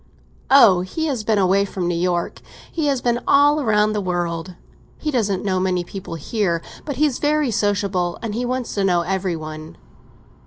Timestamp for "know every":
8.83-9.35